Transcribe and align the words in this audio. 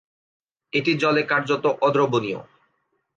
এটি 0.73 0.91
জলে 0.93 1.23
কার্যত 1.23 1.65
অদ্রবণীয়। 1.81 2.39